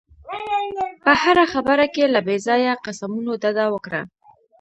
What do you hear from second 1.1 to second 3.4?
هره خبره کې له بې ځایه قسمونو